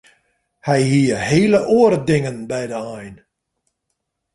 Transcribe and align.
Hy 0.67 0.81
hie 0.91 1.17
hele 1.27 1.59
oare 1.77 1.99
dingen 2.09 2.39
by 2.49 2.63
de 2.71 2.79
ein. 2.97 3.15